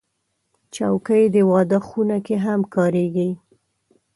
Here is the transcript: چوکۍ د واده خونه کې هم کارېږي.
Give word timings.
چوکۍ 0.75 1.23
د 1.35 1.37
واده 1.51 1.79
خونه 1.87 2.17
کې 2.25 2.35
هم 2.45 2.59
کارېږي. 2.75 3.29